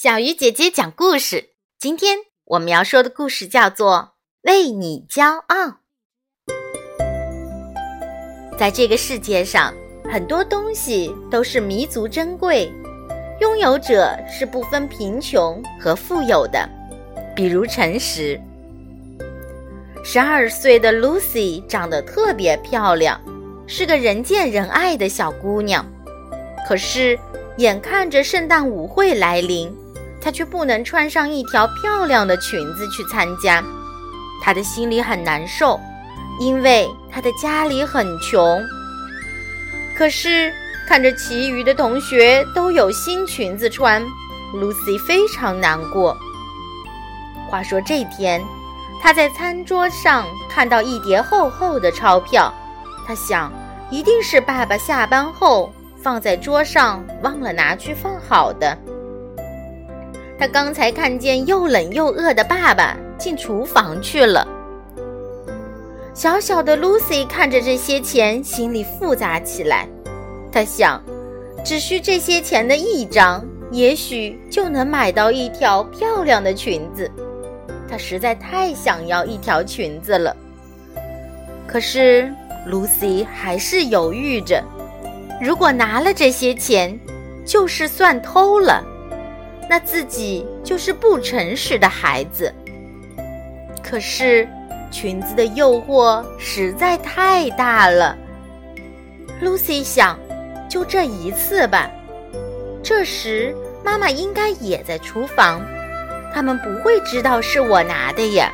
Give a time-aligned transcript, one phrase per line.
[0.00, 1.48] 小鱼姐姐讲故事。
[1.76, 4.12] 今天我们要说的故事叫做
[4.48, 5.66] 《为你骄傲》。
[8.56, 9.74] 在这个世界上，
[10.04, 12.72] 很多东西都是弥足珍贵，
[13.40, 16.68] 拥有者是不分贫穷和富有的。
[17.34, 18.40] 比如诚实。
[20.04, 23.20] 十二岁的 Lucy 长得特别漂亮，
[23.66, 25.84] 是个人见人爱的小姑娘。
[26.68, 27.18] 可是，
[27.56, 29.76] 眼看着圣诞舞会来临。
[30.20, 33.62] 她却不能穿上一条漂亮的裙子去参加，
[34.42, 35.80] 她的心里很难受，
[36.40, 38.62] 因为她的家里很穷。
[39.96, 40.52] 可是
[40.86, 44.02] 看着其余的同学都有新裙子穿
[44.54, 46.16] ，Lucy 非常难过。
[47.48, 48.44] 话说这天，
[49.02, 52.52] 她在餐桌上看到一叠厚厚的钞票，
[53.06, 53.52] 她想，
[53.90, 58.76] 一定是爸爸下班后放在桌上忘了拿去放好的。
[60.38, 64.46] 他刚才看见又冷又饿的爸爸进厨房去了。
[66.14, 69.88] 小小的 Lucy 看着这些钱，心里复杂起来。
[70.52, 71.02] 他想，
[71.64, 77.10] 只需这些钱的一张，也许就能买到一条漂亮的裙子。
[77.88, 80.36] 他实在太想要一条裙子了。
[81.66, 82.32] 可是
[82.68, 84.62] Lucy 还是犹豫着，
[85.40, 86.98] 如果拿了这些钱，
[87.44, 88.84] 就是算偷了。
[89.68, 92.52] 那自己就是不诚实的孩子。
[93.82, 94.48] 可是，
[94.90, 98.16] 裙子的诱惑实在太大了。
[99.42, 100.18] Lucy 想，
[100.68, 101.90] 就这一次吧。
[102.82, 105.60] 这时，妈妈应该也在厨房，
[106.34, 108.50] 他们不会知道是我拿的呀。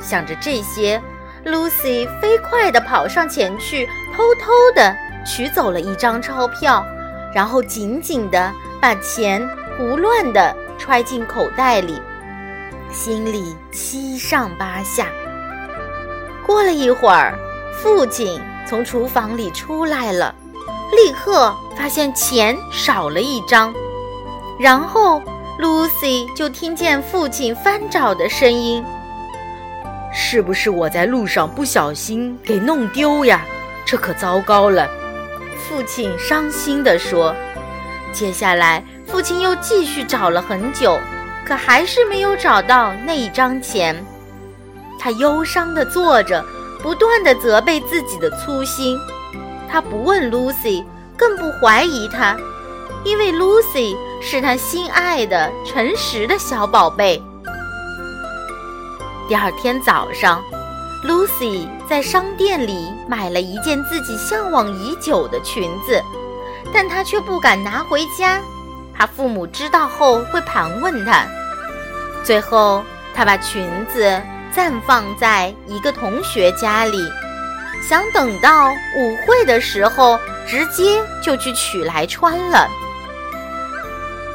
[0.00, 1.00] 想着这些
[1.44, 6.84] ，Lucy 飞快地跑上前去，偷偷地取走了一张钞票，
[7.34, 9.46] 然后紧紧地把钱。
[9.80, 11.98] 胡乱地揣进口袋里，
[12.92, 15.06] 心里七上八下。
[16.46, 17.32] 过了一会儿，
[17.72, 20.34] 父亲从厨房里出来了，
[20.94, 23.72] 立刻发现钱少了一张。
[24.58, 25.22] 然后
[25.58, 28.84] ，Lucy 就听见父亲翻找的声音
[30.12, 33.46] ：“是不是我在路上不小心给弄丢呀？
[33.86, 34.86] 这可糟糕了！”
[35.56, 37.34] 父亲伤心地说。
[38.12, 38.84] 接下来。
[39.10, 40.96] 父亲又继续找了很久，
[41.44, 44.04] 可还是没有找到那一张钱。
[44.98, 46.44] 他忧伤地坐着，
[46.80, 48.96] 不断地责备自己的粗心。
[49.68, 50.84] 他不问 Lucy，
[51.16, 52.36] 更不怀疑她，
[53.04, 57.22] 因为 Lucy 是他心爱的、诚实的小宝贝。
[59.28, 60.42] 第二天早上
[61.04, 66.02] ，Lucy 在商店里买了一件自己向往已久的裙子，
[66.72, 68.40] 但她却不敢拿回家。
[69.00, 71.24] 他父母知道后会盘问他，
[72.22, 72.84] 最后
[73.14, 74.20] 他把裙子
[74.52, 77.10] 暂放在一个同学家里，
[77.82, 82.68] 想等到舞会的时候直接就去取来穿了。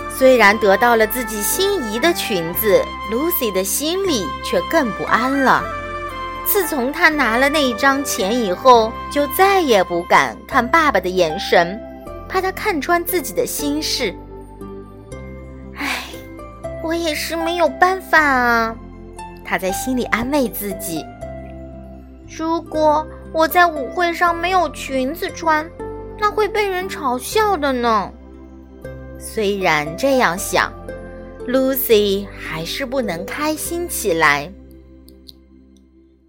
[0.09, 5.63] 虽然得到了自己心仪的裙子，Lucy 的心里却更不安了。
[6.43, 11.79] 自从他拿了那一张钱以后，就再也不敢看爸爸的眼神，
[12.27, 14.11] 怕他看穿自己的心事。
[16.85, 18.75] 我也是没有办法啊，
[19.43, 21.03] 他在心里安慰自己。
[22.29, 23.03] 如果
[23.33, 25.67] 我在舞会上没有裙子穿，
[26.19, 28.11] 那会被人嘲笑的呢。
[29.17, 30.71] 虽然这样想
[31.47, 34.51] ，Lucy 还是不能开心起来，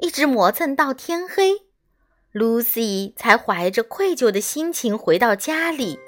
[0.00, 1.52] 一直磨蹭到天黑
[2.32, 5.98] ，Lucy 才怀着愧疚的心情回到家里。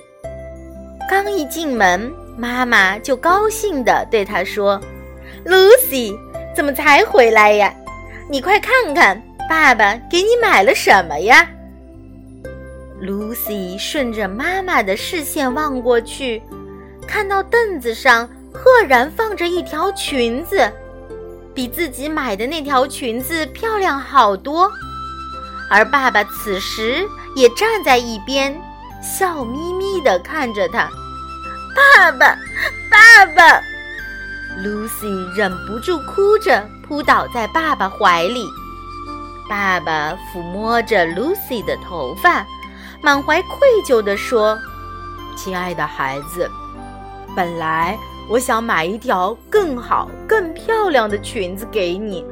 [1.10, 2.10] 刚一进门。
[2.38, 4.80] 妈妈就高兴地对他说
[5.44, 6.16] ：“Lucy，
[6.54, 7.74] 怎么才回来呀？
[8.30, 11.48] 你快看看，爸爸给你买了什么呀
[13.02, 16.40] ？”Lucy 顺着妈妈的视线望过去，
[17.08, 20.70] 看到凳子上赫然放着一条裙子，
[21.52, 24.70] 比自己买的那条裙子漂亮好多。
[25.68, 28.56] 而爸爸此时也站在一边，
[29.02, 30.88] 笑眯眯地看着他。
[31.78, 32.36] 爸爸，
[32.90, 33.62] 爸爸
[34.60, 38.44] ！Lucy 忍不住哭着扑倒在爸爸怀里。
[39.48, 42.44] 爸爸抚摸着 Lucy 的头发，
[43.00, 44.58] 满怀愧疚地说
[45.38, 46.50] ：“亲爱的孩子，
[47.36, 47.96] 本来
[48.28, 52.24] 我想买一条更好、更漂亮的裙子给你，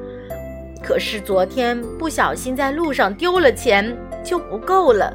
[0.83, 5.13] 可是昨天不小心在路上丢了钱，就不够了。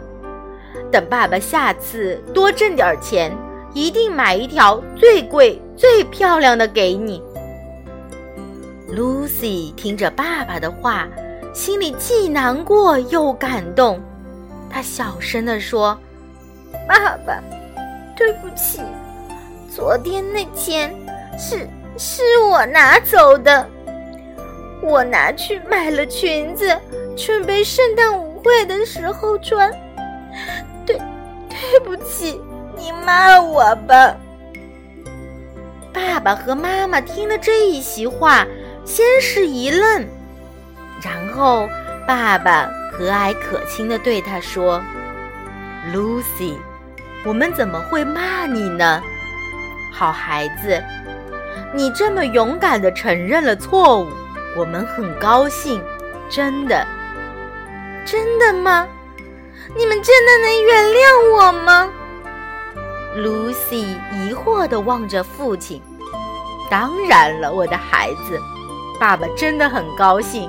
[0.89, 3.35] 等爸爸下次多挣点钱。”
[3.73, 7.21] 一定买一条最贵、最漂亮的给你。
[8.89, 11.07] Lucy 听着爸爸的话，
[11.53, 13.99] 心里既难过又感动。
[14.69, 15.97] 她小声地说
[16.87, 17.41] ：“爸爸，
[18.17, 18.81] 对不起，
[19.69, 20.93] 昨天那钱
[21.37, 23.65] 是是我拿走的，
[24.83, 26.77] 我拿去买了裙子，
[27.15, 29.71] 准备圣诞舞会的时候穿。
[30.85, 30.97] 对，
[31.49, 32.41] 对不起，
[32.77, 34.15] 你骂我吧。”
[35.93, 38.45] 爸爸和妈妈听了这一席话。
[38.83, 40.07] 先是一愣，
[41.03, 41.69] 然后
[42.07, 44.81] 爸爸和蔼可亲地对他说
[45.93, 46.55] ：“Lucy，
[47.23, 49.01] 我们怎么会骂你呢？
[49.93, 50.83] 好孩子，
[51.75, 54.09] 你这么勇敢地承认了错误，
[54.57, 55.79] 我们很高兴，
[56.27, 56.85] 真的，
[58.03, 58.87] 真的吗？
[59.77, 61.87] 你们真的能原谅我吗
[63.17, 65.81] ？”Lucy 疑惑地望着父亲
[66.69, 68.39] ：“当然了，我的孩子。”
[68.99, 70.47] 爸爸真的很高兴，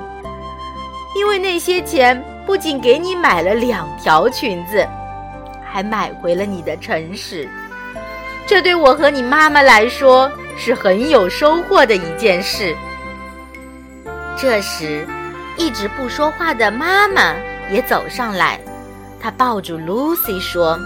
[1.15, 4.87] 因为那些钱不仅给你买了两条裙子，
[5.65, 7.49] 还买回了你的诚实。
[8.45, 12.75] 这对我和你妈妈来说是很有收获的一件事。
[14.37, 15.07] 这时，
[15.57, 17.33] 一直不说话的妈妈
[17.71, 18.59] 也走上来，
[19.19, 20.77] 她抱住 Lucy 说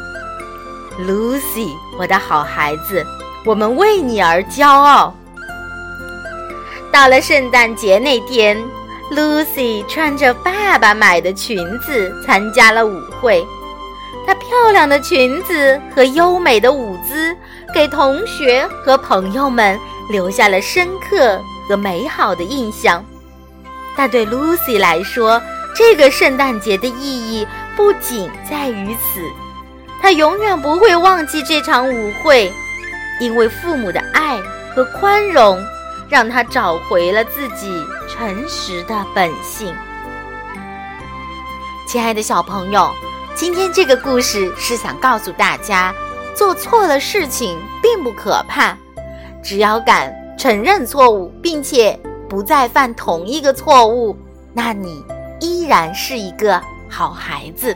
[0.99, 3.05] ：“Lucy，我的好孩子，
[3.45, 5.13] 我们为你而骄傲。”
[6.91, 8.57] 到了圣诞节那天
[9.11, 13.45] ，Lucy 穿着爸爸买的裙子参加了舞会。
[14.25, 17.35] 她漂亮的裙子和优美的舞姿，
[17.73, 19.79] 给同学和朋友们
[20.09, 23.03] 留下了深刻和美好的印象。
[23.95, 25.41] 但对 Lucy 来说，
[25.75, 29.21] 这个圣诞节的意义不仅在于此。
[30.07, 32.50] 他永远不会忘记这场舞会，
[33.19, 34.38] 因为父母的爱
[34.74, 35.62] 和宽容。
[36.07, 39.75] 让他找回了自己诚实的本性。
[41.86, 42.89] 亲爱的小朋友，
[43.36, 45.94] 今天这个故事是想告诉大家，
[46.33, 48.77] 做错了事情并不可怕，
[49.44, 52.00] 只要敢承认错误，并且
[52.30, 54.18] 不再犯同一个错误，
[54.53, 55.03] 那你
[55.42, 57.75] 依然是一个好孩子。